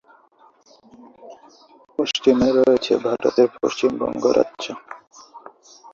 পশ্চিমে 1.99 2.49
রয়েছে 2.57 2.93
ভারতের 3.05 3.49
পশ্চিমবঙ্গ 3.55 4.23
রাজ্য। 4.37 4.65